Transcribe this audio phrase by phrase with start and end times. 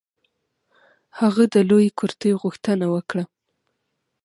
[1.19, 3.23] هغه د لویې کرتۍ غوښتنه وکړه.